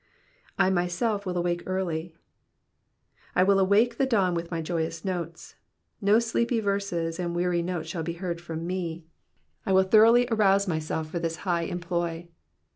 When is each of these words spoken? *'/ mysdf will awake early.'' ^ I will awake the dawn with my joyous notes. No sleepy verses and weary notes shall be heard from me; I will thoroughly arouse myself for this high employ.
*'/ 0.57 0.57
mysdf 0.57 1.27
will 1.27 1.37
awake 1.37 1.61
early.'' 1.67 2.15
^ 2.17 2.19
I 3.35 3.43
will 3.43 3.59
awake 3.59 3.99
the 3.99 4.07
dawn 4.07 4.33
with 4.33 4.49
my 4.49 4.59
joyous 4.59 5.05
notes. 5.05 5.53
No 6.01 6.17
sleepy 6.17 6.59
verses 6.59 7.19
and 7.19 7.35
weary 7.35 7.61
notes 7.61 7.89
shall 7.89 8.01
be 8.01 8.13
heard 8.13 8.41
from 8.41 8.65
me; 8.65 9.05
I 9.63 9.73
will 9.73 9.83
thoroughly 9.83 10.27
arouse 10.31 10.67
myself 10.67 11.11
for 11.11 11.19
this 11.19 11.35
high 11.45 11.65
employ. 11.65 12.29